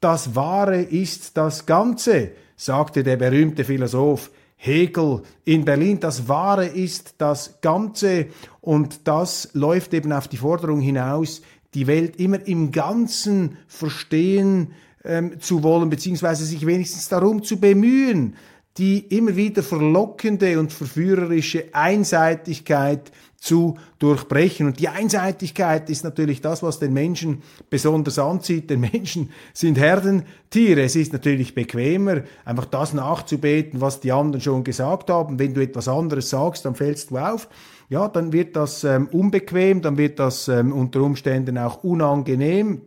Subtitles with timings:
[0.00, 6.00] Das Wahre ist das Ganze, sagte der berühmte Philosoph Hegel in Berlin.
[6.00, 8.26] Das Wahre ist das Ganze
[8.60, 11.42] und das läuft eben auf die Forderung hinaus,
[11.74, 14.72] die Welt immer im Ganzen verstehen
[15.04, 18.34] ähm, zu wollen, beziehungsweise sich wenigstens darum zu bemühen,
[18.78, 24.66] die immer wieder verlockende und verführerische Einseitigkeit zu durchbrechen.
[24.66, 28.70] Und die Einseitigkeit ist natürlich das, was den Menschen besonders anzieht.
[28.70, 30.82] Denn Menschen sind Herdentiere.
[30.82, 35.38] Es ist natürlich bequemer, einfach das nachzubeten, was die anderen schon gesagt haben.
[35.38, 37.48] Wenn du etwas anderes sagst, dann fällst du auf.
[37.90, 42.82] Ja, dann wird das ähm, unbequem, dann wird das ähm, unter Umständen auch unangenehm.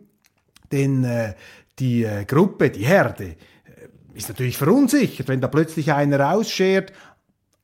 [0.70, 1.34] Denn äh,
[1.78, 3.36] die äh, Gruppe, die Herde,
[4.14, 6.92] ist natürlich verunsichert, wenn da plötzlich einer rausschert,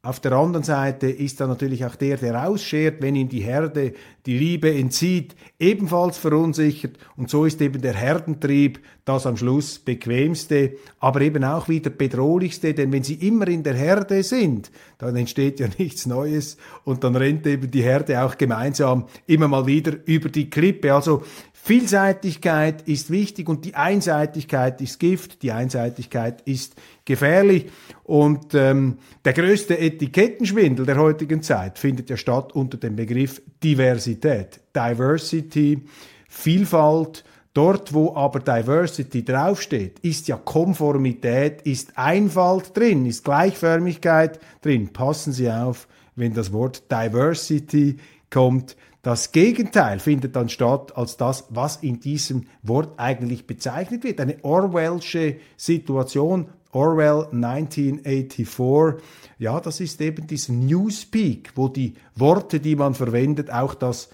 [0.01, 3.95] auf der anderen Seite ist dann natürlich auch der, der ausschert, wenn ihm die Herde
[4.27, 6.97] die Liebe entzieht, ebenfalls verunsichert.
[7.17, 12.75] Und so ist eben der Herdentrieb das am Schluss bequemste, aber eben auch wieder bedrohlichste,
[12.75, 17.17] denn wenn sie immer in der Herde sind, dann entsteht ja nichts Neues und dann
[17.17, 20.95] rennt eben die Herde auch gemeinsam immer mal wieder über die Klippe.
[20.95, 21.25] Also
[21.69, 26.73] Vielseitigkeit ist wichtig und die Einseitigkeit ist Gift, die Einseitigkeit ist
[27.05, 27.67] gefährlich.
[28.05, 28.97] Und ähm,
[29.27, 34.61] der größte Etikettenschwindel der heutigen Zeit findet ja statt unter dem Begriff Diversität.
[34.75, 35.83] Diversity,
[36.27, 37.23] Vielfalt.
[37.53, 44.89] Dort, wo aber Diversity draufsteht, ist ja Konformität, ist Einfalt drin, ist Gleichförmigkeit drin.
[44.95, 45.87] Passen Sie auf,
[46.17, 47.99] wenn das Wort Diversity
[48.31, 48.75] kommt.
[49.09, 54.21] Das Gegenteil findet dann statt als das, was in diesem Wort eigentlich bezeichnet wird.
[54.21, 59.03] Eine Orwellsche Situation, Orwell 1984.
[59.39, 64.11] Ja, das ist eben dieser Newspeak, wo die Worte, die man verwendet, auch das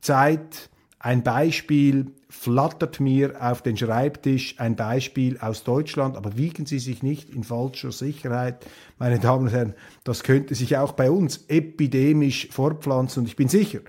[0.01, 0.69] Zeit,
[0.99, 7.03] ein Beispiel flattert mir auf den Schreibtisch, ein Beispiel aus Deutschland, aber wiegen Sie sich
[7.03, 8.65] nicht in falscher Sicherheit,
[8.97, 13.49] meine Damen und Herren, das könnte sich auch bei uns epidemisch fortpflanzen und ich bin
[13.49, 13.81] sicher,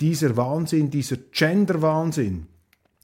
[0.00, 2.46] dieser Wahnsinn, dieser Gender-Wahnsinn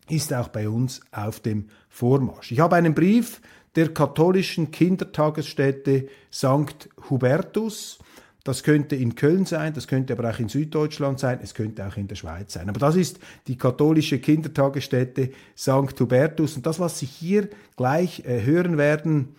[0.08, 2.52] ist auch bei uns auf dem Vormarsch.
[2.52, 3.40] Ich habe einen Brief
[3.74, 6.88] der katholischen Kindertagesstätte St.
[7.10, 7.98] Hubertus.
[8.44, 11.96] Das könnte in Köln sein, das könnte aber auch in Süddeutschland sein, es könnte auch
[11.96, 12.68] in der Schweiz sein.
[12.68, 15.98] Aber das ist die katholische Kindertagesstätte St.
[15.98, 16.56] Hubertus.
[16.56, 19.34] Und das, was Sie hier gleich äh, hören werden,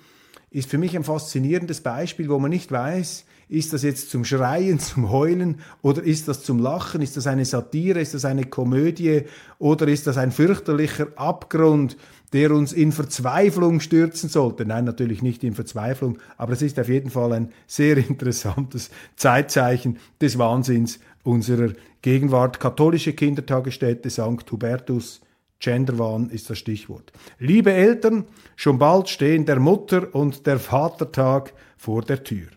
[0.51, 4.79] ist für mich ein faszinierendes Beispiel, wo man nicht weiß, ist das jetzt zum Schreien,
[4.79, 7.01] zum Heulen oder ist das zum Lachen?
[7.01, 7.99] Ist das eine Satire?
[7.99, 9.23] Ist das eine Komödie?
[9.59, 11.97] Oder ist das ein fürchterlicher Abgrund,
[12.33, 14.65] der uns in Verzweiflung stürzen sollte?
[14.65, 19.97] Nein, natürlich nicht in Verzweiflung, aber es ist auf jeden Fall ein sehr interessantes Zeitzeichen
[20.21, 22.59] des Wahnsinns unserer Gegenwart.
[22.59, 24.51] Katholische Kindertagesstätte St.
[24.51, 25.21] Hubertus.
[25.59, 27.11] Genderwahn ist das Stichwort.
[27.39, 32.47] Liebe Eltern, schon bald stehen der Mutter- und der Vatertag vor der Tür.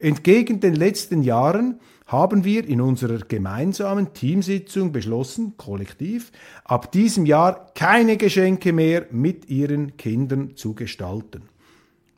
[0.00, 6.32] Entgegen den letzten Jahren haben wir in unserer gemeinsamen Teamsitzung beschlossen, kollektiv,
[6.64, 11.42] ab diesem Jahr keine Geschenke mehr mit ihren Kindern zu gestalten.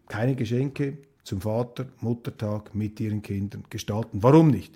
[0.09, 4.23] Keine Geschenke zum Vater, Muttertag mit ihren Kindern gestalten.
[4.23, 4.73] Warum nicht?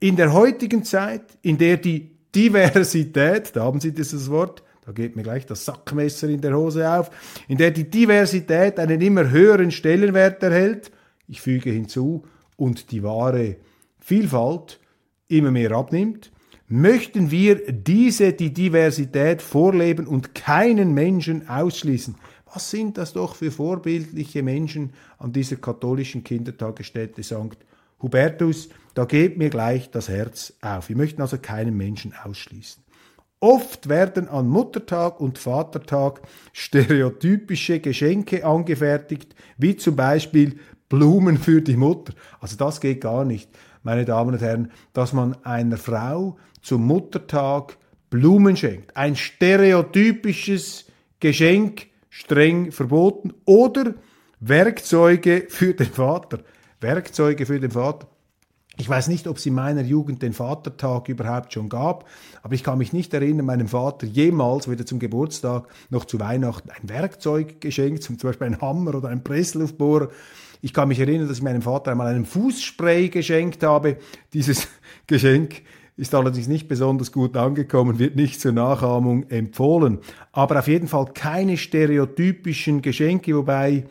[0.00, 5.14] In der heutigen Zeit, in der die Diversität, da haben Sie dieses Wort, da geht
[5.14, 7.10] mir gleich das Sackmesser in der Hose auf,
[7.48, 10.90] in der die Diversität einen immer höheren Stellenwert erhält,
[11.28, 12.24] ich füge hinzu,
[12.56, 13.56] und die wahre
[13.98, 14.80] Vielfalt
[15.28, 16.30] immer mehr abnimmt,
[16.68, 22.16] möchten wir diese, die Diversität vorleben und keinen Menschen ausschließen.
[22.52, 27.58] Was sind das doch für vorbildliche Menschen an dieser katholischen Kindertagesstätte St.
[28.00, 28.68] Hubertus?
[28.94, 30.88] Da geht mir gleich das Herz auf.
[30.88, 32.82] Wir möchten also keinen Menschen ausschließen.
[33.40, 36.22] Oft werden an Muttertag und Vatertag
[36.54, 40.58] stereotypische Geschenke angefertigt, wie zum Beispiel
[40.88, 42.12] Blumen für die Mutter.
[42.40, 43.50] Also das geht gar nicht,
[43.82, 47.76] meine Damen und Herren, dass man einer Frau zum Muttertag
[48.10, 48.96] Blumen schenkt.
[48.96, 50.86] Ein stereotypisches
[51.20, 53.32] Geschenk, streng verboten.
[53.44, 53.94] Oder
[54.40, 56.40] Werkzeuge für den Vater.
[56.80, 58.06] Werkzeuge für den Vater.
[58.78, 62.06] Ich weiß nicht, ob es in meiner Jugend den Vatertag überhaupt schon gab,
[62.42, 66.68] aber ich kann mich nicht erinnern, meinem Vater jemals, weder zum Geburtstag noch zu Weihnachten,
[66.68, 70.10] ein Werkzeug geschenkt, zum Beispiel ein Hammer oder ein Pressluftbohrer.
[70.62, 73.98] Ich kann mich erinnern, dass ich meinem Vater einmal einen Fußspray geschenkt habe.
[74.32, 74.68] Dieses
[75.06, 75.62] Geschenk
[75.96, 79.98] ist allerdings nicht besonders gut angekommen, wird nicht zur Nachahmung empfohlen.
[80.32, 83.84] Aber auf jeden Fall keine stereotypischen Geschenke, wobei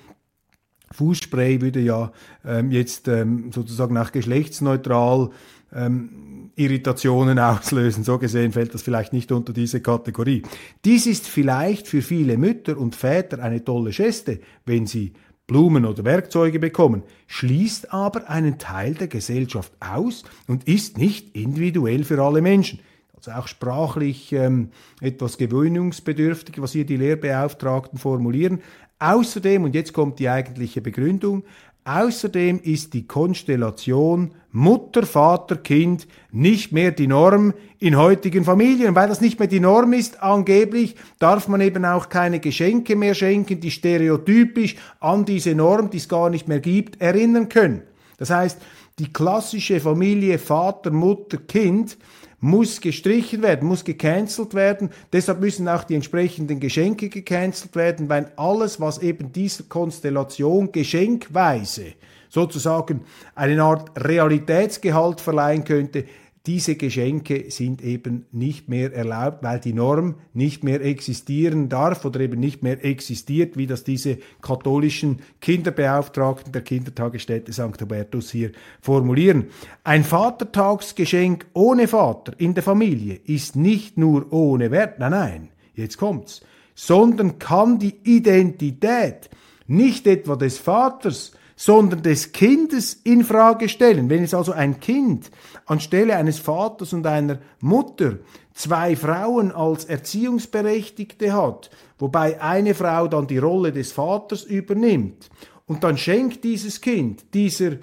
[0.91, 2.11] Fußspray würde ja
[2.45, 5.31] ähm, jetzt ähm, sozusagen nach geschlechtsneutral
[5.73, 8.03] ähm, Irritationen auslösen.
[8.03, 10.43] So gesehen fällt das vielleicht nicht unter diese Kategorie.
[10.85, 15.13] Dies ist vielleicht für viele Mütter und Väter eine tolle Geste, wenn sie
[15.47, 22.03] Blumen oder Werkzeuge bekommen, schließt aber einen Teil der Gesellschaft aus und ist nicht individuell
[22.03, 22.79] für alle Menschen.
[23.15, 24.69] Also auch sprachlich ähm,
[25.01, 28.61] etwas gewöhnungsbedürftig, was hier die Lehrbeauftragten formulieren.
[28.99, 31.43] Außerdem, und jetzt kommt die eigentliche Begründung,
[31.85, 38.95] außerdem ist die Konstellation Mutter, Vater, Kind nicht mehr die Norm in heutigen Familien.
[38.95, 43.13] Weil das nicht mehr die Norm ist, angeblich darf man eben auch keine Geschenke mehr
[43.13, 47.81] schenken, die stereotypisch an diese Norm, die es gar nicht mehr gibt, erinnern können.
[48.17, 48.59] Das heißt,
[48.97, 51.97] die klassische Familie Vater, Mutter, Kind
[52.45, 54.91] muss gestrichen werden, muss gecancelt werden.
[55.11, 61.93] Deshalb müssen auch die entsprechenden Geschenke gecancelt werden, weil alles, was eben dieser Konstellation geschenkweise
[62.29, 63.01] sozusagen
[63.33, 66.05] eine Art Realitätsgehalt verleihen könnte,
[66.47, 72.19] diese Geschenke sind eben nicht mehr erlaubt, weil die Norm nicht mehr existieren darf oder
[72.19, 77.81] eben nicht mehr existiert, wie das diese katholischen Kinderbeauftragten der Kindertagesstätte St.
[77.81, 79.47] Hubertus hier formulieren.
[79.83, 85.97] Ein Vatertagsgeschenk ohne Vater in der Familie ist nicht nur ohne Wert, nein, nein, jetzt
[85.97, 86.41] kommt's,
[86.75, 89.29] sondern kann die Identität
[89.67, 94.09] nicht etwa des Vaters, sondern des Kindes in Frage stellen.
[94.09, 95.31] Wenn es also ein Kind
[95.65, 98.19] anstelle eines Vaters und einer Mutter
[98.53, 105.29] zwei Frauen als Erziehungsberechtigte hat, wobei eine Frau dann die Rolle des Vaters übernimmt.
[105.65, 107.77] Und dann schenkt dieses Kind dieser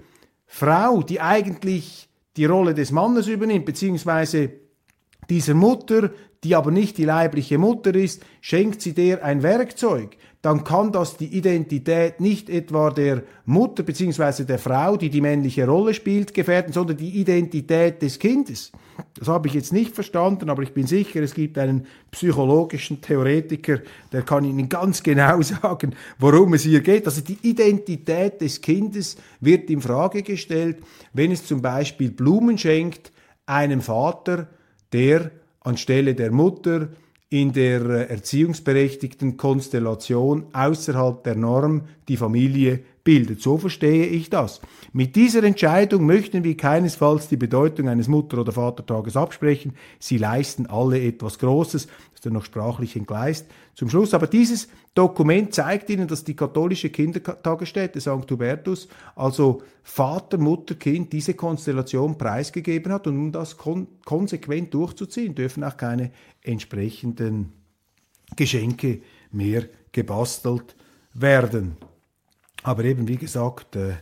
[0.47, 4.51] Frau, die eigentlich die Rolle des Mannes übernimmt, beziehungsweise
[5.29, 6.11] dieser Mutter,
[6.45, 11.17] die aber nicht die leibliche Mutter ist, schenkt sie der ein Werkzeug, dann kann das
[11.17, 14.43] die Identität nicht etwa der Mutter bzw.
[14.43, 18.73] der Frau, die die männliche Rolle spielt, gefährden, sondern die Identität des Kindes.
[19.15, 23.79] Das habe ich jetzt nicht verstanden, aber ich bin sicher, es gibt einen psychologischen Theoretiker,
[24.13, 27.07] der kann Ihnen ganz genau sagen, worum es hier geht.
[27.07, 30.79] Also die Identität des Kindes wird in Frage gestellt,
[31.13, 33.13] wenn es zum Beispiel Blumen schenkt
[33.47, 34.49] einem Vater,
[34.93, 35.31] der
[35.61, 36.89] anstelle der Mutter
[37.33, 43.41] in der erziehungsberechtigten Konstellation außerhalb der Norm die Familie bildet.
[43.43, 44.61] So verstehe ich das.
[44.93, 49.75] Mit dieser Entscheidung möchten wir keinesfalls die Bedeutung eines Mutter- oder Vatertages absprechen.
[49.99, 51.89] Sie leisten alle etwas Großes.
[52.13, 53.47] Das dann noch sprachlich entgleist.
[53.75, 58.31] Zum Schluss aber dieses Dokument zeigt Ihnen, dass die katholische Kindertagesstätte St.
[58.31, 65.35] Hubertus, also Vater, Mutter, Kind, diese Konstellation preisgegeben hat und um das kon konsequent durchzuziehen,
[65.35, 67.53] dürfen auch keine entsprechenden
[68.37, 70.77] Geschenke mehr gebastelt
[71.15, 71.77] werden.
[72.63, 73.95] Aber eben, wie gesagt, äh,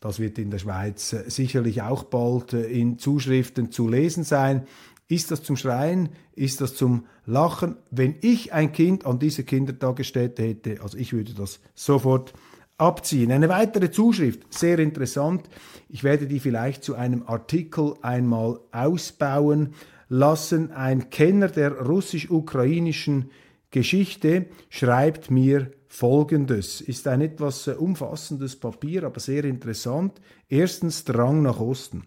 [0.00, 4.66] das wird in der Schweiz äh, sicherlich auch bald äh, in Zuschriften zu lesen sein.
[5.08, 6.08] Ist das zum Schreien?
[6.34, 7.76] Ist das zum Lachen?
[7.90, 12.32] Wenn ich ein Kind an dieser Kindertagesstätte hätte, also ich würde das sofort
[12.78, 13.32] abziehen.
[13.32, 15.48] Eine weitere Zuschrift, sehr interessant.
[15.88, 19.74] Ich werde die vielleicht zu einem Artikel einmal ausbauen
[20.08, 20.72] lassen.
[20.72, 23.30] Ein Kenner der russisch-ukrainischen
[23.70, 26.80] Geschichte schreibt mir Folgendes.
[26.80, 30.20] Ist ein etwas äh, umfassendes Papier, aber sehr interessant.
[30.48, 32.04] Erstens Drang nach Osten.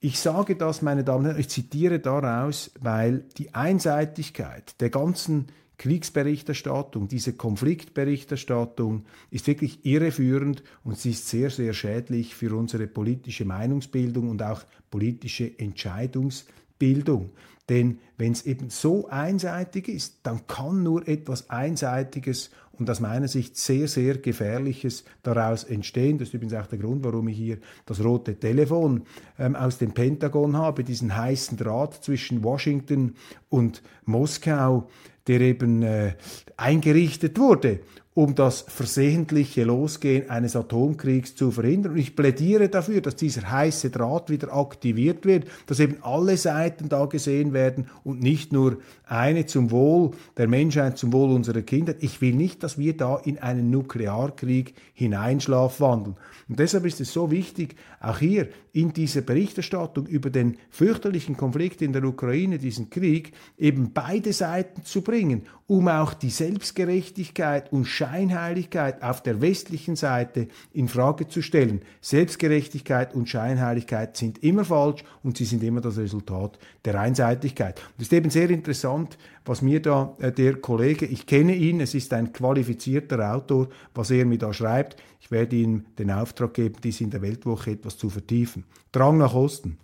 [0.00, 5.46] Ich sage das, meine Damen und Herren, ich zitiere daraus, weil die Einseitigkeit der ganzen
[5.78, 13.44] Kriegsberichterstattung, diese Konfliktberichterstattung ist wirklich irreführend und sie ist sehr, sehr schädlich für unsere politische
[13.44, 17.30] Meinungsbildung und auch politische Entscheidungsbildung.
[17.68, 23.28] Denn wenn es eben so einseitig ist, dann kann nur etwas Einseitiges und aus meiner
[23.28, 26.18] Sicht sehr, sehr Gefährliches daraus entstehen.
[26.18, 29.02] Das ist übrigens auch der Grund, warum ich hier das rote Telefon
[29.38, 33.14] ähm, aus dem Pentagon habe, diesen heißen Draht zwischen Washington
[33.48, 34.88] und Moskau,
[35.26, 36.14] der eben äh,
[36.56, 37.80] eingerichtet wurde,
[38.16, 41.92] um das versehentliche Losgehen eines Atomkriegs zu verhindern.
[41.92, 46.88] Und ich plädiere dafür, dass dieser heiße Draht wieder aktiviert wird, dass eben alle Seiten
[46.88, 51.94] da gesehen werden und nicht nur eine zum Wohl der Menschheit, zum Wohl unserer Kinder.
[52.00, 56.16] Ich will nicht, dass wir da in einen Nuklearkrieg hineinschlafwandeln.
[56.48, 61.82] Und deshalb ist es so wichtig, auch hier in dieser Berichterstattung über den fürchterlichen Konflikt
[61.82, 67.86] in der Ukraine, diesen Krieg, eben beide Seiten zu bringen, um auch die Selbstgerechtigkeit und
[68.06, 71.80] Scheinheiligkeit auf der westlichen Seite in Frage zu stellen.
[72.00, 77.80] Selbstgerechtigkeit und Scheinheiligkeit sind immer falsch und sie sind immer das Resultat der Einseitigkeit.
[77.80, 81.80] Und es ist eben sehr interessant, was mir da äh, der Kollege, ich kenne ihn,
[81.80, 84.96] es ist ein qualifizierter Autor, was er mir da schreibt.
[85.20, 88.64] Ich werde ihm den Auftrag geben, dies in der Weltwoche etwas zu vertiefen.
[88.92, 89.78] Drang nach Osten.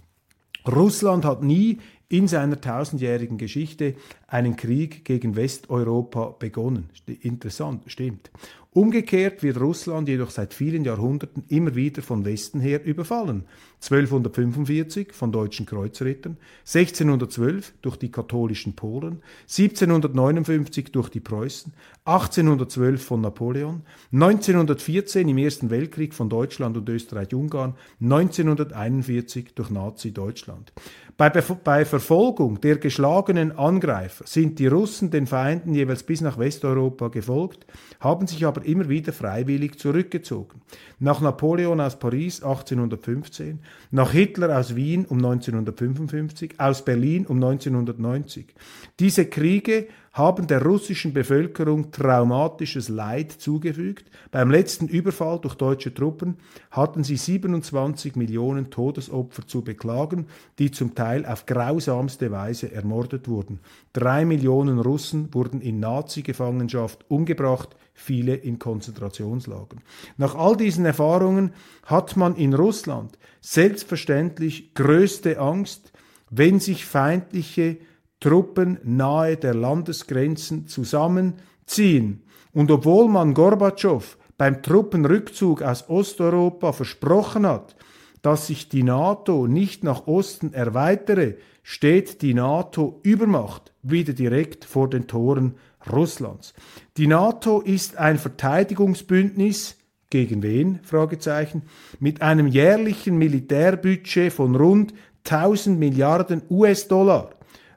[0.67, 1.79] Russland hat nie
[2.13, 3.95] in seiner tausendjährigen Geschichte
[4.27, 6.91] einen Krieg gegen Westeuropa begonnen.
[7.07, 8.31] Interessant, stimmt.
[8.75, 13.45] Umgekehrt wird Russland jedoch seit vielen Jahrhunderten immer wieder von Westen her überfallen.
[13.83, 23.21] 1245 von deutschen Kreuzrittern, 1612 durch die katholischen Polen, 1759 durch die Preußen, 1812 von
[23.21, 30.73] Napoleon, 1914 im Ersten Weltkrieg von Deutschland und Österreich-Ungarn, 1941 durch Nazi-Deutschland.
[31.17, 37.09] Bei, bei, Verfolgung der geschlagenen Angreifer sind die Russen den Feinden jeweils bis nach Westeuropa
[37.09, 37.67] gefolgt,
[38.01, 40.63] haben sich aber immer wieder freiwillig zurückgezogen.
[40.99, 48.55] Nach Napoleon aus Paris 1815, nach Hitler aus Wien um 1955, aus Berlin um 1990.
[48.99, 54.11] Diese Kriege haben der russischen Bevölkerung traumatisches Leid zugefügt.
[54.31, 56.37] Beim letzten Überfall durch deutsche Truppen
[56.71, 60.27] hatten sie 27 Millionen Todesopfer zu beklagen,
[60.59, 63.61] die zum Teil auf grausamste Weise ermordet wurden.
[63.95, 69.81] Drei Millionen Russen wurden in Nazi-Gefangenschaft umgebracht, viele in Konzentrationslagern.
[70.19, 71.53] Nach all diesen Erfahrungen
[71.85, 75.93] hat man in Russland selbstverständlich größte Angst,
[76.29, 77.79] wenn sich feindliche
[78.23, 82.23] Truppen nahe der Landesgrenzen zusammenziehen.
[82.53, 87.77] Und obwohl man Gorbatschow beim Truppenrückzug aus Osteuropa versprochen hat,
[88.23, 95.07] dass sich die NATO nicht nach Osten erweitere, steht die NATO-Übermacht wieder direkt vor den
[95.09, 95.57] Toren
[95.93, 96.55] Russlands.
[96.97, 99.77] Die NATO ist ein Verteidigungsbündnis,
[100.11, 100.79] gegen wen?
[100.83, 101.63] Fragezeichen.
[101.99, 104.93] Mit einem jährlichen Militärbudget von rund
[105.25, 107.31] 1000 Milliarden US-Dollar.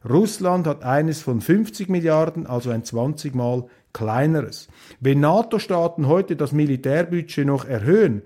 [0.08, 4.68] Russland hat eines von 50 Milliarden, also ein 20 Mal kleineres.
[5.00, 8.22] Wenn NATO-Staaten heute das Militärbudget noch erhöhen,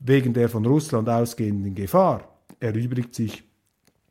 [0.00, 2.28] wegen der von Russland ausgehenden Gefahr,
[2.60, 3.44] erübrigt sich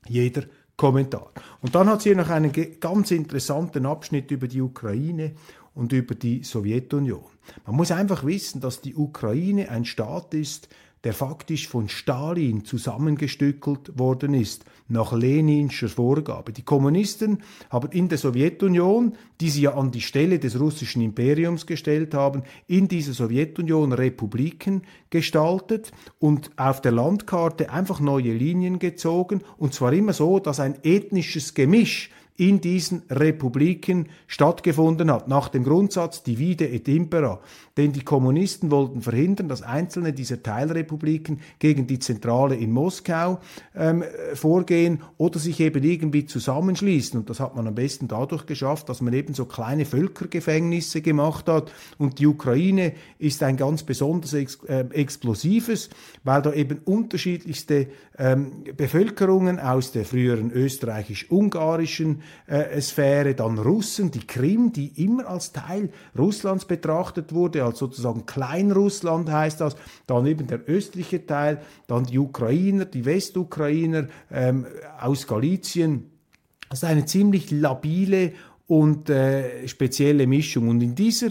[0.07, 0.43] jeder
[0.75, 1.31] Kommentar.
[1.61, 5.33] Und dann hat sie hier noch einen ganz interessanten Abschnitt über die Ukraine
[5.75, 7.23] und über die Sowjetunion.
[7.65, 10.69] Man muss einfach wissen, dass die Ukraine ein Staat ist,
[11.03, 16.53] der faktisch von Stalin zusammengestückelt worden ist, nach Leninscher Vorgabe.
[16.53, 21.65] Die Kommunisten haben in der Sowjetunion, die sie ja an die Stelle des russischen Imperiums
[21.65, 29.41] gestellt haben, in dieser Sowjetunion Republiken gestaltet und auf der Landkarte einfach neue Linien gezogen,
[29.57, 35.63] und zwar immer so, dass ein ethnisches Gemisch in diesen Republiken stattgefunden hat, nach dem
[35.63, 37.39] Grundsatz Divide et Impera.
[37.75, 43.39] Denn die Kommunisten wollten verhindern, dass einzelne dieser Teilrepubliken gegen die Zentrale in Moskau
[43.75, 44.03] ähm,
[44.35, 47.19] vorgehen oder sich eben irgendwie zusammenschließen.
[47.19, 51.49] Und das hat man am besten dadurch geschafft, dass man eben so kleine Völkergefängnisse gemacht
[51.49, 51.71] hat.
[51.97, 55.89] Und die Ukraine ist ein ganz besonders ex äh, explosives,
[56.23, 57.87] weil da eben unterschiedlichste
[58.19, 65.53] ähm, Bevölkerungen aus der früheren österreichisch-ungarischen äh, Sphäre, dann Russen, die Krim, die immer als
[65.53, 69.75] Teil Russlands betrachtet wurde, als sozusagen Kleinrussland heißt das,
[70.07, 74.65] dann eben der östliche Teil, dann die Ukrainer, die Westukrainer ähm,
[74.99, 76.11] aus Galizien.
[76.69, 78.33] Das ist eine ziemlich labile
[78.67, 80.69] und äh, spezielle Mischung.
[80.69, 81.29] Und in dieser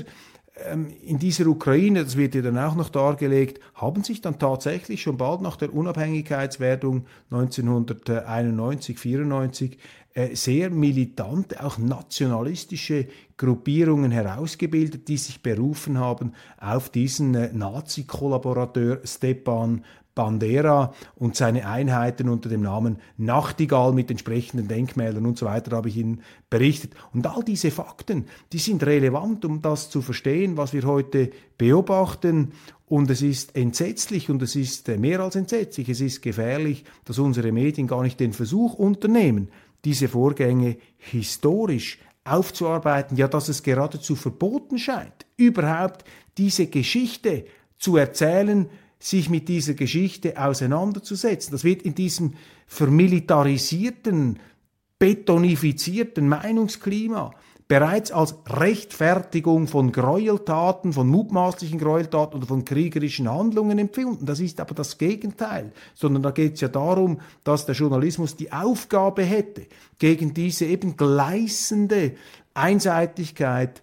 [1.02, 5.16] in dieser Ukraine, das wird ja dann auch noch dargelegt, haben sich dann tatsächlich schon
[5.16, 9.78] bald nach der Unabhängigkeitswerdung 1991, 94
[10.14, 13.06] äh, sehr militante, auch nationalistische
[13.38, 22.28] Gruppierungen herausgebildet, die sich berufen haben auf diesen äh, Nazi-Kollaborateur Stepan Bandera und seine Einheiten
[22.28, 26.94] unter dem Namen Nachtigall mit entsprechenden Denkmälern und so weiter habe ich Ihnen berichtet.
[27.12, 32.52] Und all diese Fakten, die sind relevant, um das zu verstehen, was wir heute beobachten.
[32.86, 35.88] Und es ist entsetzlich und es ist äh, mehr als entsetzlich.
[35.88, 39.48] Es ist gefährlich, dass unsere Medien gar nicht den Versuch unternehmen,
[39.84, 46.04] diese Vorgänge historisch aufzuarbeiten, ja, dass es geradezu verboten scheint, überhaupt
[46.38, 47.46] diese Geschichte
[47.78, 48.68] zu erzählen,
[49.02, 51.52] sich mit dieser Geschichte auseinanderzusetzen.
[51.52, 52.34] Das wird in diesem
[52.66, 54.38] vermilitarisierten,
[54.98, 57.34] betonifizierten Meinungsklima
[57.66, 64.26] bereits als Rechtfertigung von Gräueltaten, von mutmaßlichen Gräueltaten oder von kriegerischen Handlungen empfunden.
[64.26, 68.52] Das ist aber das Gegenteil, sondern da geht es ja darum, dass der Journalismus die
[68.52, 69.66] Aufgabe hätte,
[69.98, 72.14] gegen diese eben gleißende
[72.54, 73.82] Einseitigkeit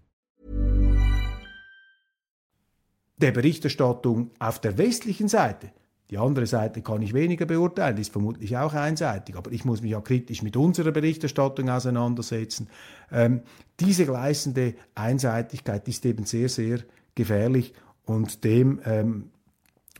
[3.21, 5.71] Der Berichterstattung auf der westlichen Seite
[6.09, 9.91] Die andere Seite kann ich weniger beurteilen, ist vermutlich auch einseitig, aber ich muss mich
[9.91, 12.67] ja kritisch mit unserer Berichterstattung auseinandersetzen.
[13.11, 13.41] Ähm,
[13.79, 16.79] diese gleißende Einseitigkeit ist eben sehr, sehr
[17.15, 19.31] gefährlich und dem ähm,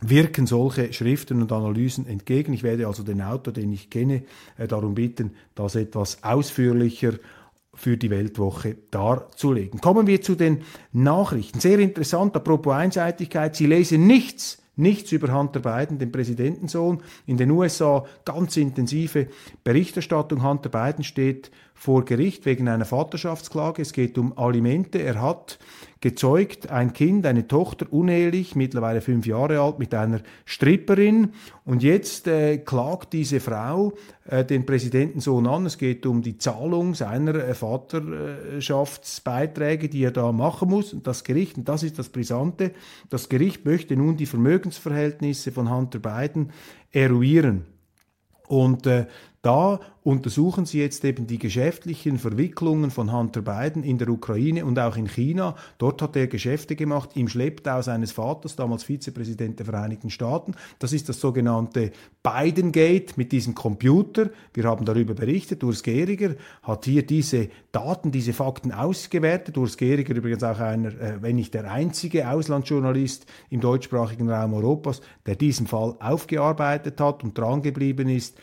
[0.01, 2.51] wirken solche Schriften und Analysen entgegen.
[2.51, 4.23] Ich werde also den Autor, den ich kenne,
[4.57, 7.13] äh, darum bitten, das etwas ausführlicher
[7.73, 9.79] für die Weltwoche darzulegen.
[9.79, 11.59] Kommen wir zu den Nachrichten.
[11.59, 17.03] Sehr interessant, apropos Einseitigkeit, Sie lesen nichts Nichts über Hunter Biden, den Präsidentensohn.
[17.27, 19.27] In den USA ganz intensive
[19.63, 20.43] Berichterstattung.
[20.43, 23.81] Hunter Biden steht vor Gericht wegen einer Vaterschaftsklage.
[23.81, 24.99] Es geht um Alimente.
[24.99, 25.59] Er hat
[26.01, 31.33] gezeugt, ein Kind, eine Tochter, unehelich, mittlerweile fünf Jahre alt, mit einer Stripperin.
[31.63, 33.93] Und jetzt äh, klagt diese Frau
[34.25, 35.67] äh, den Präsidentensohn an.
[35.67, 40.91] Es geht um die Zahlung seiner äh, Vaterschaftsbeiträge, die er da machen muss.
[40.91, 42.71] Und das Gericht, und das ist das Brisante,
[43.09, 46.49] das Gericht möchte nun die Vermögensverhältnisse von Hunter Biden
[46.91, 47.65] eruieren.
[48.47, 49.05] Und äh,
[49.41, 54.77] da untersuchen sie jetzt eben die geschäftlichen Verwicklungen von Hunter Biden in der Ukraine und
[54.77, 55.55] auch in China.
[55.79, 60.53] Dort hat er Geschäfte gemacht im Schlepptau seines Vaters, damals Vizepräsident der Vereinigten Staaten.
[60.77, 61.91] Das ist das sogenannte
[62.23, 64.29] Biden-Gate mit diesem Computer.
[64.53, 65.63] Wir haben darüber berichtet.
[65.63, 69.57] Urs Gehriger hat hier diese Daten, diese Fakten ausgewertet.
[69.57, 75.01] Urs Gehriger übrigens auch einer, äh, wenn nicht der einzige Auslandsjournalist im deutschsprachigen Raum Europas,
[75.25, 78.37] der diesen Fall aufgearbeitet hat und dran geblieben ist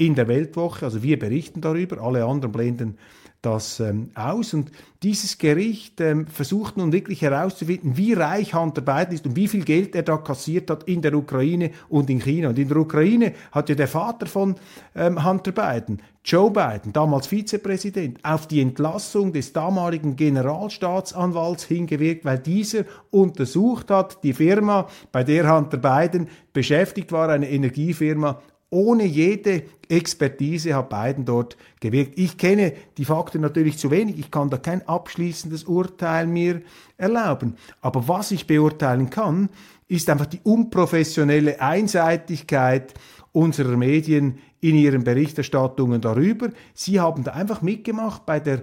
[0.00, 0.86] in der Weltwoche.
[0.86, 2.98] Also wir berichten darüber, alle anderen blenden
[3.42, 4.52] das ähm, aus.
[4.52, 4.70] Und
[5.02, 9.64] dieses Gericht ähm, versucht nun wirklich herauszufinden, wie reich Hunter Biden ist und wie viel
[9.64, 12.50] Geld er da kassiert hat in der Ukraine und in China.
[12.50, 14.56] Und in der Ukraine hat ja der Vater von
[14.94, 22.38] ähm, Hunter Biden, Joe Biden, damals Vizepräsident, auf die Entlassung des damaligen Generalstaatsanwalts hingewirkt, weil
[22.38, 29.64] dieser untersucht hat, die Firma, bei der Hunter Biden beschäftigt war, eine Energiefirma, ohne jede
[29.88, 32.16] Expertise hat Biden dort gewirkt.
[32.16, 34.18] Ich kenne die Fakten natürlich zu wenig.
[34.18, 36.62] Ich kann da kein abschließendes Urteil mir
[36.96, 37.56] erlauben.
[37.80, 39.50] Aber was ich beurteilen kann,
[39.88, 42.94] ist einfach die unprofessionelle Einseitigkeit
[43.32, 46.50] unserer Medien in ihren Berichterstattungen darüber.
[46.72, 48.62] Sie haben da einfach mitgemacht bei der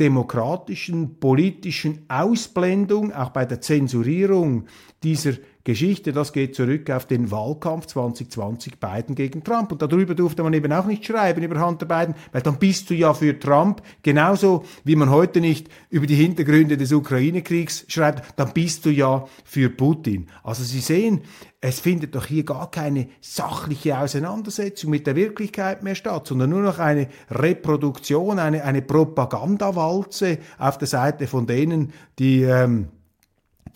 [0.00, 4.66] demokratischen, politischen Ausblendung, auch bei der Zensurierung
[5.02, 5.34] dieser
[5.66, 9.72] Geschichte, das geht zurück auf den Wahlkampf 2020 Biden gegen Trump.
[9.72, 12.94] Und darüber durfte man eben auch nicht schreiben, über Hunter Biden, weil dann bist du
[12.94, 18.52] ja für Trump, genauso wie man heute nicht über die Hintergründe des Ukraine-Kriegs schreibt, dann
[18.52, 20.28] bist du ja für Putin.
[20.44, 21.22] Also Sie sehen,
[21.60, 26.62] es findet doch hier gar keine sachliche Auseinandersetzung mit der Wirklichkeit mehr statt, sondern nur
[26.62, 32.90] noch eine Reproduktion, eine, eine Propagandawalze auf der Seite von denen, die ähm,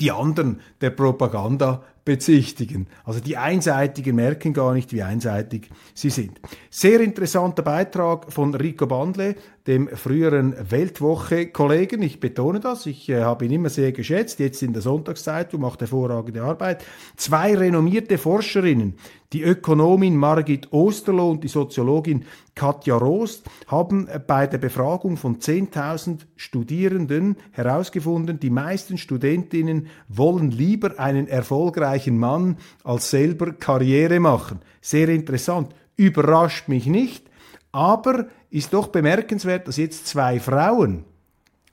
[0.00, 2.86] die anderen der Propaganda bezichtigen.
[3.04, 6.40] Also die Einseitigen merken gar nicht, wie einseitig sie sind.
[6.70, 9.36] Sehr interessanter Beitrag von Rico Bandle,
[9.66, 12.02] dem früheren Weltwoche-Kollegen.
[12.02, 15.80] Ich betone das, ich äh, habe ihn immer sehr geschätzt, jetzt in der Sonntagszeitung, macht
[15.80, 16.84] hervorragende Arbeit.
[17.16, 18.94] Zwei renommierte Forscherinnen,
[19.32, 26.20] die Ökonomin Margit Osterloh und die Soziologin Katja Rost, haben bei der Befragung von 10.000
[26.36, 34.60] Studierenden herausgefunden, die meisten Studentinnen wollen lieber einen erfolgreichen Mann als selber Karriere machen.
[34.80, 35.74] Sehr interessant.
[35.96, 37.30] Überrascht mich nicht,
[37.72, 41.04] aber ist doch bemerkenswert, dass jetzt zwei Frauen,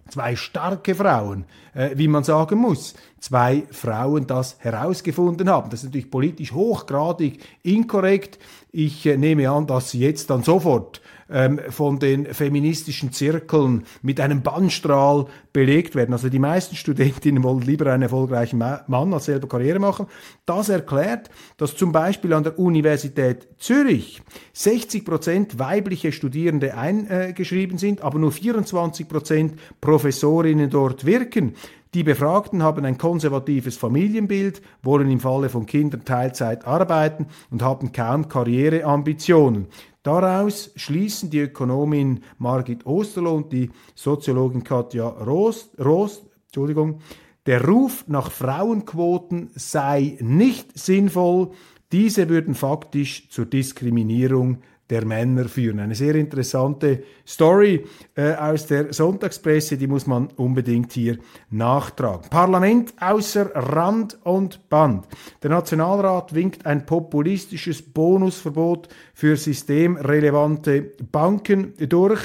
[0.09, 5.69] zwei starke Frauen, äh, wie man sagen muss, zwei Frauen das herausgefunden haben.
[5.69, 8.39] Das ist natürlich politisch hochgradig inkorrekt.
[8.71, 14.19] Ich äh, nehme an, dass sie jetzt dann sofort ähm, von den feministischen Zirkeln mit
[14.19, 16.13] einem Bannstrahl belegt werden.
[16.13, 20.07] Also die meisten Studentinnen wollen lieber einen erfolgreichen Mann als selber Karriere machen.
[20.45, 24.21] Das erklärt, dass zum Beispiel an der Universität Zürich
[24.53, 31.55] 60 Prozent weibliche Studierende eingeschrieben sind, aber nur 24 Prozent Professorinnen dort wirken.
[31.93, 37.91] Die Befragten haben ein konservatives Familienbild, wollen im Falle von Kindern Teilzeit arbeiten und haben
[37.91, 39.67] kaum Karriereambitionen.
[40.07, 47.01] Daraus schließen die Ökonomin Margit Osterloh und die Soziologin Katja Rost, Rost Entschuldigung,
[47.45, 51.51] der Ruf nach Frauenquoten sei nicht sinnvoll,
[51.91, 55.79] diese würden faktisch zur Diskriminierung der Männer führen.
[55.79, 61.17] Eine sehr interessante Story äh, aus der Sonntagspresse, die muss man unbedingt hier
[61.49, 62.29] nachtragen.
[62.29, 65.05] Parlament außer Rand und Band.
[65.43, 72.21] Der Nationalrat winkt ein populistisches Bonusverbot für systemrelevante Banken durch.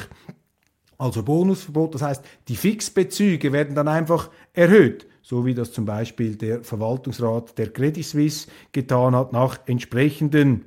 [0.99, 6.37] Also Bonusverbot, das heißt, die Fixbezüge werden dann einfach erhöht so wie das zum Beispiel
[6.37, 10.65] der Verwaltungsrat der Credit Suisse getan hat, nach entsprechenden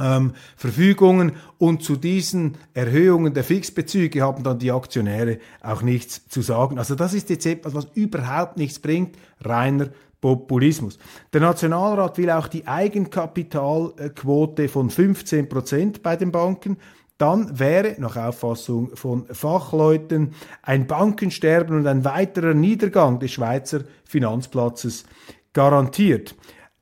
[0.00, 6.40] ähm, Verfügungen und zu diesen Erhöhungen der Fixbezüge haben dann die Aktionäre auch nichts zu
[6.42, 6.78] sagen.
[6.78, 9.88] Also das ist jetzt etwas, was überhaupt nichts bringt, reiner
[10.20, 10.98] Populismus.
[11.32, 16.78] Der Nationalrat will auch die Eigenkapitalquote von 15 Prozent bei den Banken.
[17.18, 25.04] Dann wäre, nach Auffassung von Fachleuten, ein Bankensterben und ein weiterer Niedergang des Schweizer Finanzplatzes
[25.52, 26.34] garantiert.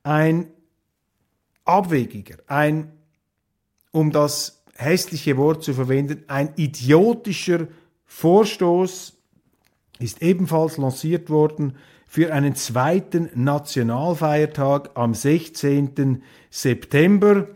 [0.04, 0.46] Ein
[1.64, 2.92] abwegiger, ein
[3.92, 7.68] um das hässliche Wort zu verwenden, ein idiotischer
[8.06, 9.16] Vorstoß
[9.98, 11.76] ist ebenfalls lanciert worden
[12.06, 16.22] für einen zweiten Nationalfeiertag am 16.
[16.50, 17.48] September.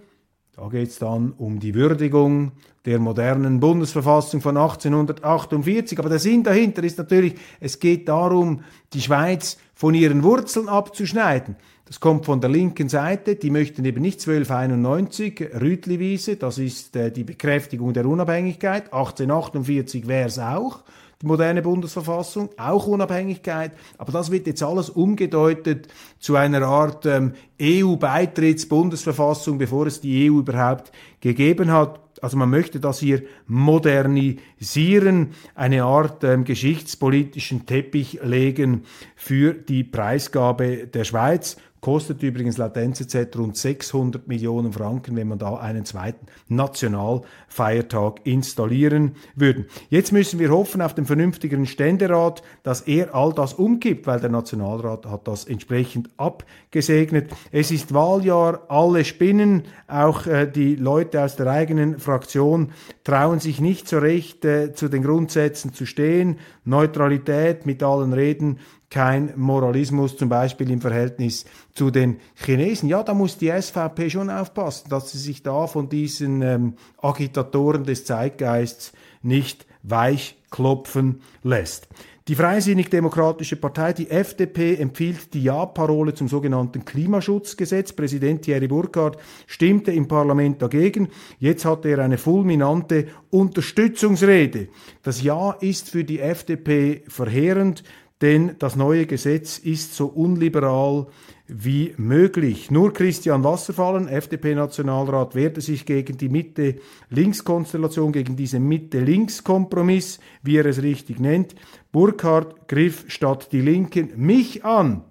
[0.55, 2.53] Da geht es dann um die Würdigung
[2.87, 5.99] der modernen Bundesverfassung von 1848.
[5.99, 8.63] Aber der Sinn dahinter ist natürlich, es geht darum,
[8.95, 11.57] die Schweiz von ihren Wurzeln abzuschneiden.
[11.87, 17.13] Das kommt von der linken Seite, die möchten eben nicht 1291, Rütliwiese, das ist äh,
[17.13, 20.83] die Bekräftigung der Unabhängigkeit, 1848 wäre es auch
[21.23, 27.33] die moderne Bundesverfassung, auch Unabhängigkeit, aber das wird jetzt alles umgedeutet zu einer Art ähm,
[27.63, 32.01] EU-Beitritts-Bundesverfassung, bevor es die EU überhaupt gegeben hat.
[32.21, 40.87] Also man möchte das hier modernisieren, eine Art ähm, geschichtspolitischen Teppich legen für die Preisgabe
[40.87, 41.57] der Schweiz.
[41.81, 49.13] Kostet übrigens laut NZZ rund 600 Millionen Franken, wenn man da einen zweiten Nationalfeiertag installieren
[49.35, 49.67] würde.
[49.89, 54.31] Jetzt müssen wir hoffen auf den vernünftigeren Ständerat, dass er all das umkippt, weil der
[54.31, 57.31] Nationalrat hat das entsprechend abgesegnet.
[57.53, 62.73] Es ist Wahljahr, alle spinnen, auch äh, die Leute aus der eigenen Fraktion
[63.05, 66.39] trauen sich nicht so recht äh, zu den Grundsätzen zu stehen.
[66.65, 68.59] Neutralität mit allen Reden
[68.97, 72.89] kein Moralismus, zum Beispiel im Verhältnis zu den Chinesen.
[72.89, 77.85] Ja, da muss die SVP schon aufpassen, dass sie sich da von diesen ähm, Agitatoren
[77.85, 81.89] des Zeitgeists nicht weichklopfen lässt.
[82.29, 87.93] Die Freisinnig-Demokratische Partei, die FDP, empfiehlt die Ja-Parole zum sogenannten Klimaschutzgesetz.
[87.93, 91.09] Präsident Thierry Burkhardt stimmte im Parlament dagegen.
[91.39, 94.69] Jetzt hat er eine fulminante Unterstützungsrede.
[95.03, 97.85] Das Ja ist für die FDP verheerend
[98.23, 101.07] denn das neue Gesetz ist so unliberal
[101.49, 102.71] wie möglich.
[102.71, 110.83] Nur Christian Wasserfallen, FDP-Nationalrat, wehrte sich gegen die Mitte-Links-Konstellation, gegen diesen Mitte-Links-Kompromiss, wie er es
[110.83, 111.55] richtig nennt.
[111.93, 115.03] Burkhardt griff statt die Linken mich an.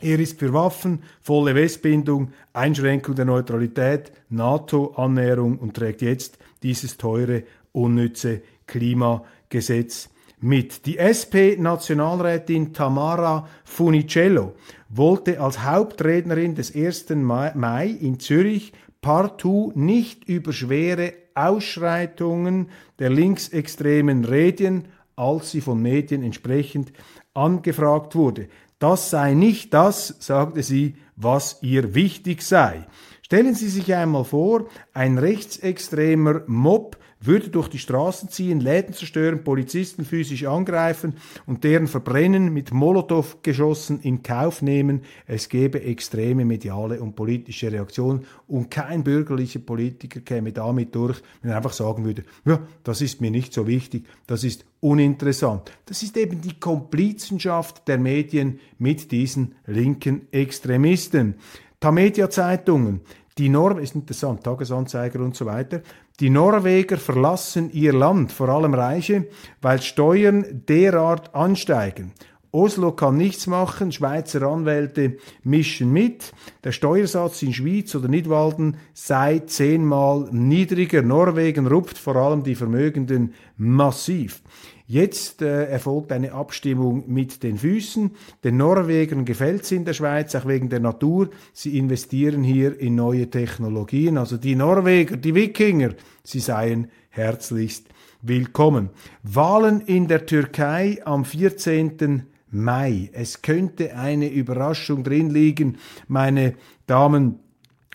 [0.00, 7.44] Er ist für Waffen, volle Westbindung, Einschränkung der Neutralität, NATO-Annäherung und trägt jetzt dieses teure,
[7.72, 10.10] unnütze Klimagesetz
[10.44, 10.84] mit.
[10.84, 14.52] Die SP-Nationalrätin Tamara Funicello
[14.90, 17.06] wollte als Hauptrednerin des 1.
[17.14, 24.84] Mai in Zürich partout nicht über schwere Ausschreitungen der linksextremen reden,
[25.16, 26.92] als sie von Medien entsprechend
[27.32, 28.48] angefragt wurde.
[28.78, 32.86] Das sei nicht das, sagte sie, was ihr wichtig sei.
[33.22, 36.83] Stellen Sie sich einmal vor, ein rechtsextremer Mob
[37.26, 41.14] würde durch die Straßen ziehen, Läden zerstören, Polizisten physisch angreifen
[41.46, 45.02] und deren Verbrennen mit Molotow-Geschossen in Kauf nehmen.
[45.26, 51.50] Es gäbe extreme mediale und politische Reaktionen und kein bürgerlicher Politiker käme damit durch, wenn
[51.50, 55.72] er einfach sagen würde, ja, das ist mir nicht so wichtig, das ist uninteressant.
[55.86, 61.36] Das ist eben die Komplizenschaft der Medien mit diesen linken Extremisten.
[61.80, 63.00] Tamedia-Zeitungen,
[63.36, 65.82] die Norm ist interessant, Tagesanzeiger und so weiter.
[66.20, 69.26] Die Norweger verlassen ihr Land, vor allem Reiche,
[69.60, 72.12] weil Steuern derart ansteigen.
[72.52, 76.32] Oslo kann nichts machen, Schweizer Anwälte mischen mit.
[76.62, 81.02] Der Steuersatz in Schwyz oder Nidwalden sei zehnmal niedriger.
[81.02, 84.40] Norwegen rupft vor allem die Vermögenden massiv.
[84.86, 88.10] Jetzt äh, erfolgt eine Abstimmung mit den Füßen.
[88.42, 91.30] Den Norwegern gefällt es in der Schweiz, auch wegen der Natur.
[91.54, 94.18] Sie investieren hier in neue Technologien.
[94.18, 97.86] Also die Norweger, die Wikinger, sie seien herzlichst
[98.20, 98.90] willkommen.
[99.22, 102.24] Wahlen in der Türkei am 14.
[102.50, 103.08] Mai.
[103.14, 107.38] Es könnte eine Überraschung drin liegen, meine Damen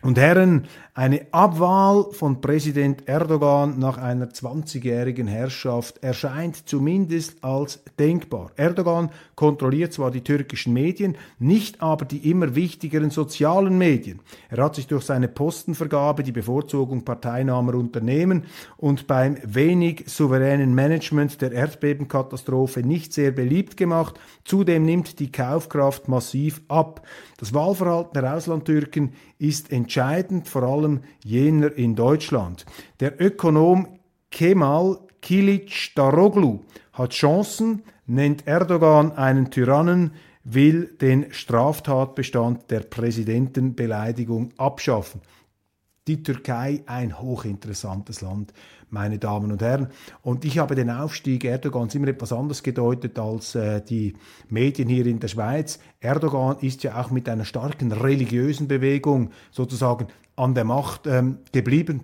[0.02, 0.66] und Herren,
[1.00, 8.52] eine Abwahl von Präsident Erdogan nach einer 20-jährigen Herrschaft erscheint zumindest als denkbar.
[8.58, 14.20] Erdogan kontrolliert zwar die türkischen Medien, nicht aber die immer wichtigeren sozialen Medien.
[14.50, 18.44] Er hat sich durch seine Postenvergabe die Bevorzugung parteinaher Unternehmen
[18.76, 24.20] und beim wenig souveränen Management der Erdbebenkatastrophe nicht sehr beliebt gemacht.
[24.44, 27.08] Zudem nimmt die Kaufkraft massiv ab.
[27.38, 32.66] Das Wahlverhalten der Auslandtürken ist entscheidend, vor allem allem jener in Deutschland.
[33.00, 34.00] Der Ökonom
[34.32, 36.60] Kemal Kilic Daroglu
[36.94, 40.12] hat Chancen, nennt Erdogan einen Tyrannen,
[40.44, 45.22] will den Straftatbestand der Präsidentenbeleidigung abschaffen.
[46.08, 48.54] Die Türkei ein hochinteressantes Land,
[48.90, 49.88] meine Damen und Herren.
[50.22, 54.14] Und ich habe den Aufstieg Erdogans immer etwas anders gedeutet als äh, die
[54.50, 55.80] Medien hier in der Schweiz.
[56.00, 62.04] Erdogan ist ja auch mit einer starken religiösen Bewegung sozusagen an der Macht ähm, geblieben.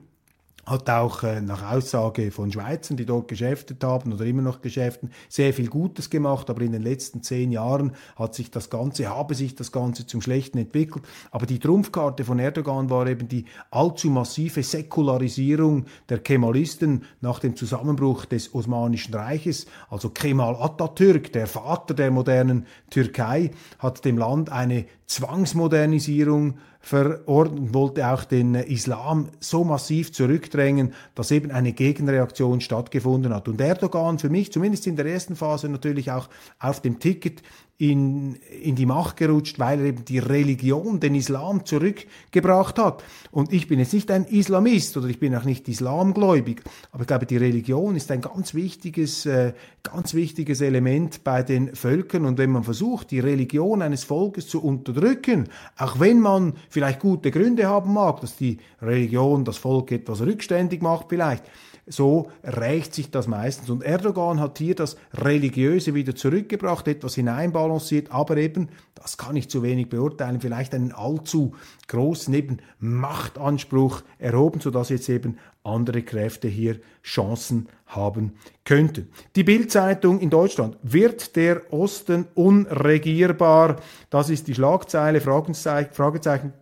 [0.65, 5.11] Hat auch äh, nach Aussage von Schweizern, die dort geschäftet haben oder immer noch geschäften,
[5.29, 9.35] sehr viel Gutes gemacht, aber in den letzten zehn Jahren hat sich das Ganze, habe
[9.35, 11.05] sich das Ganze zum Schlechten entwickelt.
[11.31, 17.55] Aber die Trumpfkarte von Erdogan war eben die allzu massive Säkularisierung der Kemalisten nach dem
[17.55, 19.67] Zusammenbruch des Osmanischen Reiches.
[19.89, 28.07] Also Kemal Atatürk, der Vater der modernen Türkei, hat dem Land eine Zwangsmodernisierung verordnet, wollte
[28.07, 33.47] auch den Islam so massiv zurückdrängen, dass eben eine Gegenreaktion stattgefunden hat.
[33.47, 37.41] Und Erdogan für mich, zumindest in der ersten Phase, natürlich auch auf dem Ticket
[37.77, 43.03] in, in die Macht gerutscht, weil er eben die Religion, den Islam zurückgebracht hat.
[43.31, 46.61] Und ich bin jetzt nicht ein Islamist oder ich bin auch nicht islamgläubig,
[46.91, 51.75] aber ich glaube, die Religion ist ein ganz wichtiges, äh, ganz wichtiges Element bei den
[51.75, 52.25] Völkern.
[52.25, 57.29] Und wenn man versucht, die Religion eines Volkes zu unterdrücken, auch wenn man vielleicht gute
[57.29, 61.43] Gründe haben mag, dass die Religion das Volk etwas rückständig macht vielleicht,
[61.87, 63.69] so rächt sich das meistens.
[63.69, 69.49] Und Erdogan hat hier das Religiöse wieder zurückgebracht, etwas hineinbalanciert, aber eben, das kann ich
[69.49, 71.53] zu wenig beurteilen, vielleicht einen allzu
[71.87, 79.09] großen eben Machtanspruch erhoben, sodass jetzt eben andere Kräfte hier Chancen haben könnten.
[79.35, 80.77] Die Bildzeitung in Deutschland.
[80.81, 83.77] Wird der Osten unregierbar?
[84.09, 86.53] Das ist die Schlagzeile, Fragezeichen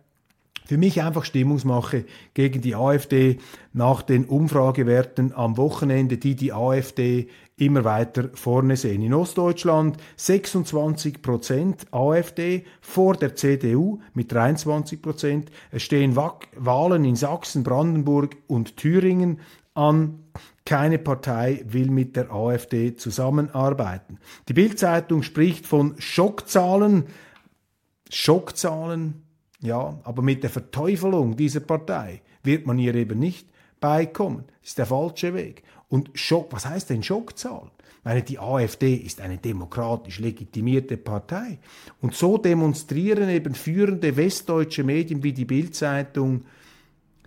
[0.66, 3.38] für mich einfach Stimmungsmache gegen die AfD
[3.72, 9.02] nach den Umfragewerten am Wochenende, die die AfD immer weiter vorne sehen.
[9.02, 15.50] In Ostdeutschland 26 Prozent AfD vor der CDU mit 23 Prozent.
[15.70, 19.40] Es stehen Wahlen in Sachsen, Brandenburg und Thüringen
[19.74, 20.20] an.
[20.64, 24.18] Keine Partei will mit der AfD zusammenarbeiten.
[24.48, 27.04] Die Bildzeitung spricht von Schockzahlen.
[28.10, 29.24] Schockzahlen
[29.64, 33.48] ja, aber mit der Verteufelung dieser Partei wird man ihr eben nicht
[33.80, 34.44] beikommen.
[34.60, 35.62] Das ist der falsche Weg.
[35.88, 37.70] Und Schock, was heißt denn Schockzahl?
[38.04, 41.58] Meine, die AfD ist eine demokratisch legitimierte Partei.
[42.02, 46.44] Und so demonstrieren eben führende westdeutsche Medien wie die Bildzeitung,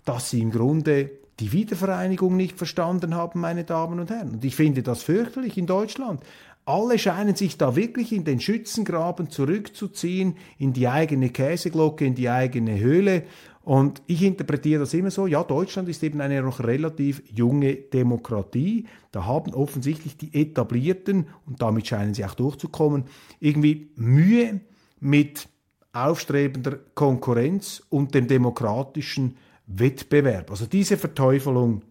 [0.06, 4.34] dass sie im Grunde die Wiedervereinigung nicht verstanden haben, meine Damen und Herren.
[4.34, 6.22] Und ich finde das fürchterlich in Deutschland.
[6.68, 12.28] Alle scheinen sich da wirklich in den Schützengraben zurückzuziehen, in die eigene Käseglocke, in die
[12.28, 13.24] eigene Höhle.
[13.64, 18.86] Und ich interpretiere das immer so, ja, Deutschland ist eben eine noch relativ junge Demokratie.
[19.14, 23.06] Da haben offensichtlich die Etablierten, und damit scheinen sie auch durchzukommen,
[23.40, 24.60] irgendwie Mühe
[25.00, 25.48] mit
[25.94, 30.52] aufstrebender Konkurrenz und dem demokratischen Wettbewerb.
[30.52, 31.82] Also diese Verteufelung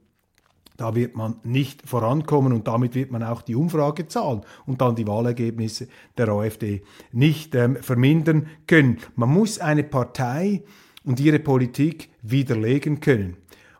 [0.76, 5.06] da wird man nicht vorankommen und damit wird man auch die Umfragezahlen und dann die
[5.06, 8.98] Wahlergebnisse der AfD nicht ähm, vermindern können.
[9.14, 10.62] Man muss eine Partei
[11.04, 13.36] und ihre Politik widerlegen können.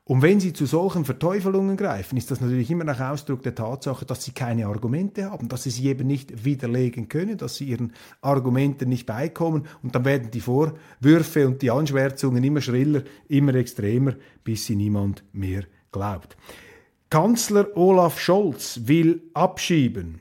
[0.09, 4.04] Und wenn sie zu solchen Verteufelungen greifen, ist das natürlich immer nach Ausdruck der Tatsache,
[4.04, 7.92] dass sie keine Argumente haben, dass sie sie eben nicht widerlegen können, dass sie ihren
[8.20, 14.14] Argumenten nicht beikommen und dann werden die Vorwürfe und die Anschwärzungen immer schriller, immer extremer,
[14.44, 16.37] bis sie niemand mehr glaubt.
[17.09, 20.21] Kanzler Olaf Scholz will abschieben.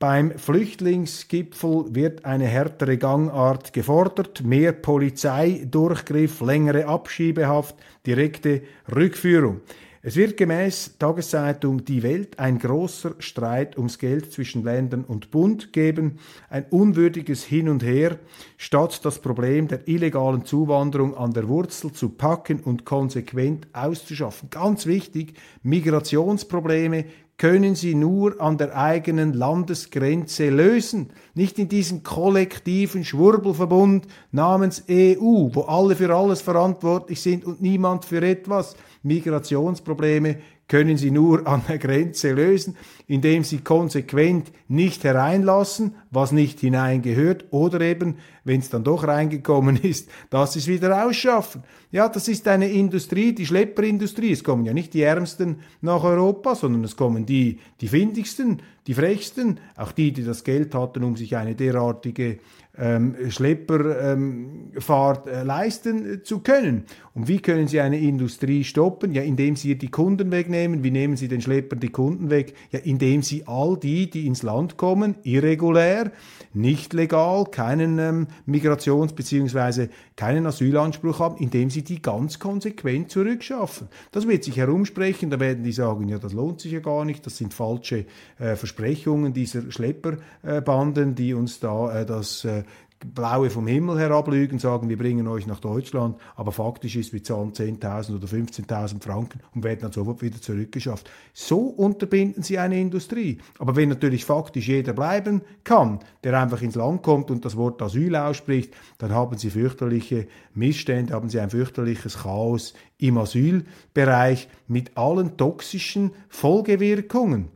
[0.00, 9.60] Beim Flüchtlingsgipfel wird eine härtere Gangart gefordert, mehr Polizeidurchgriff, längere Abschiebehaft, direkte Rückführung.
[10.06, 15.72] Es wird gemäß Tageszeitung Die Welt ein großer Streit ums Geld zwischen Ländern und Bund
[15.72, 16.18] geben,
[16.50, 18.18] ein unwürdiges Hin und Her,
[18.58, 24.50] statt das Problem der illegalen Zuwanderung an der Wurzel zu packen und konsequent auszuschaffen.
[24.50, 33.04] Ganz wichtig, Migrationsprobleme können sie nur an der eigenen Landesgrenze lösen, nicht in diesem kollektiven
[33.04, 38.76] Schwurbelverbund namens EU, wo alle für alles verantwortlich sind und niemand für etwas.
[39.04, 46.60] Migrationsprobleme können sie nur an der Grenze lösen, indem sie konsequent nicht hereinlassen, was nicht
[46.60, 51.62] hineingehört, oder eben, wenn es dann doch reingekommen ist, dass sie es wieder ausschaffen.
[51.90, 54.32] Ja, das ist eine Industrie, die Schlepperindustrie.
[54.32, 58.94] Es kommen ja nicht die Ärmsten nach Europa, sondern es kommen die, die findigsten, die
[58.94, 62.38] frechsten, auch die, die das Geld hatten, um sich eine derartige
[62.76, 66.84] ähm, Schlepperfahrt ähm, äh, leisten zu können.
[67.14, 69.12] Und wie können Sie eine Industrie stoppen?
[69.12, 70.82] Ja, indem Sie die Kunden wegnehmen.
[70.82, 72.54] Wie nehmen Sie den Schleppern die Kunden weg?
[72.72, 76.10] Ja, indem Sie all die, die ins Land kommen, irregulär,
[76.52, 79.88] nicht legal, keinen ähm, Migrations- bzw.
[80.16, 83.88] keinen Asylanspruch haben, indem Sie die ganz konsequent zurückschaffen.
[84.10, 87.24] Das wird sich herumsprechen, da werden die sagen, ja, das lohnt sich ja gar nicht,
[87.26, 88.06] das sind falsche
[88.38, 92.63] äh, Versprechungen dieser Schlepperbanden, äh, die uns da äh, das äh,
[93.12, 97.52] Blaue vom Himmel herablügen, sagen, wir bringen euch nach Deutschland, aber faktisch ist, wir zahlen
[97.52, 101.10] 10.000 oder 15.000 Franken und werden dann sofort wieder zurückgeschafft.
[101.32, 103.38] So unterbinden sie eine Industrie.
[103.58, 107.82] Aber wenn natürlich faktisch jeder bleiben kann, der einfach ins Land kommt und das Wort
[107.82, 114.96] Asyl ausspricht, dann haben sie fürchterliche Missstände, haben sie ein fürchterliches Chaos im Asylbereich mit
[114.96, 117.53] allen toxischen Folgewirkungen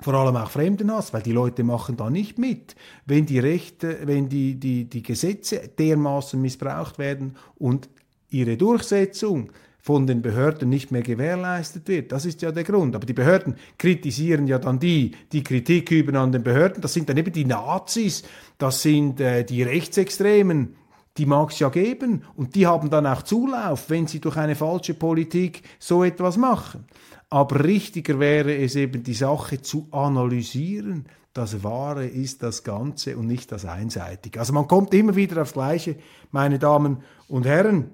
[0.00, 2.76] vor allem auch Fremdenhass, weil die Leute machen da nicht mit,
[3.06, 7.88] wenn die Rechte, wenn die, die, die Gesetze dermaßen missbraucht werden und
[8.30, 12.12] ihre Durchsetzung von den Behörden nicht mehr gewährleistet wird.
[12.12, 12.94] Das ist ja der Grund.
[12.94, 16.82] Aber die Behörden kritisieren ja dann die, die Kritik üben an den Behörden.
[16.82, 18.22] Das sind dann eben die Nazis,
[18.58, 20.76] das sind äh, die Rechtsextremen,
[21.16, 24.54] die mag es ja geben und die haben dann auch Zulauf, wenn sie durch eine
[24.54, 26.84] falsche Politik so etwas machen.
[27.30, 31.06] Aber richtiger wäre es eben, die Sache zu analysieren.
[31.34, 34.40] Das Wahre ist das Ganze und nicht das Einseitige.
[34.40, 35.96] Also man kommt immer wieder aufs Gleiche,
[36.30, 37.90] meine Damen und Herren.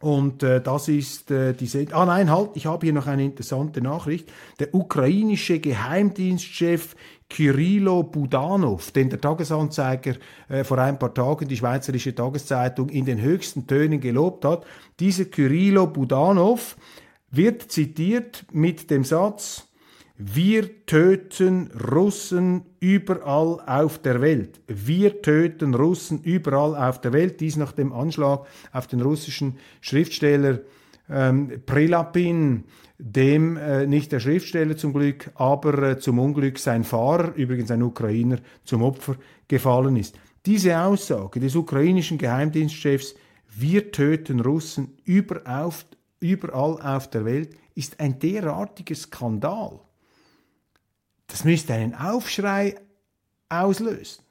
[0.00, 1.86] Und äh, das ist äh, diese.
[1.92, 4.30] Ah nein, halt, ich habe hier noch eine interessante Nachricht.
[4.60, 6.94] Der ukrainische Geheimdienstchef
[7.28, 10.14] Kirilo Budanov, den der Tagesanzeiger
[10.48, 14.64] äh, vor ein paar Tagen, die Schweizerische Tageszeitung, in den höchsten Tönen gelobt hat.
[15.00, 16.76] Dieser Kirilo Budanov
[17.30, 19.68] wird zitiert mit dem Satz,
[20.20, 24.60] wir töten Russen überall auf der Welt.
[24.66, 27.40] Wir töten Russen überall auf der Welt.
[27.40, 30.58] Dies nach dem Anschlag auf den russischen Schriftsteller
[31.08, 32.64] ähm, Prilapin,
[32.98, 37.82] dem äh, nicht der Schriftsteller zum Glück, aber äh, zum Unglück sein Fahrer, übrigens ein
[37.82, 39.14] Ukrainer, zum Opfer
[39.46, 40.16] gefallen ist.
[40.46, 43.14] Diese Aussage des ukrainischen Geheimdienstchefs,
[43.56, 45.70] wir töten Russen überall
[46.20, 49.80] überall auf der Welt, ist ein derartiger Skandal.
[51.26, 52.76] Das müsste einen Aufschrei
[53.48, 54.22] auslösen.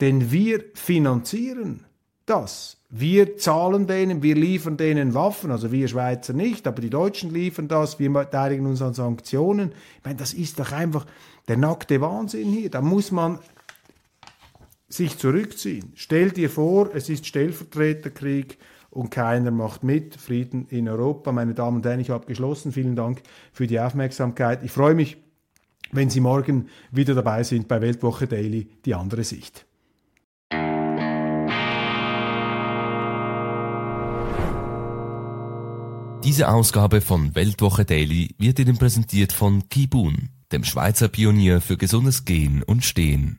[0.00, 1.84] Denn wir finanzieren
[2.26, 2.76] das.
[2.90, 7.68] Wir zahlen denen, wir liefern denen Waffen, also wir Schweizer nicht, aber die Deutschen liefern
[7.68, 9.72] das, wir beteiligen uns an Sanktionen.
[9.98, 11.04] Ich meine, das ist doch einfach
[11.48, 12.70] der nackte Wahnsinn hier.
[12.70, 13.40] Da muss man
[14.88, 15.92] sich zurückziehen.
[15.96, 18.56] Stell dir vor, es ist Stellvertreterkrieg
[18.90, 20.16] und keiner macht mit.
[20.16, 21.32] Frieden in Europa.
[21.32, 22.72] Meine Damen und Herren, ich habe geschlossen.
[22.72, 23.22] Vielen Dank
[23.52, 24.62] für die Aufmerksamkeit.
[24.62, 25.18] Ich freue mich,
[25.92, 29.66] wenn Sie morgen wieder dabei sind bei Weltwoche Daily, die andere Sicht.
[36.24, 42.26] Diese Ausgabe von Weltwoche Daily wird Ihnen präsentiert von Kibun, dem Schweizer Pionier für gesundes
[42.26, 43.38] Gehen und Stehen.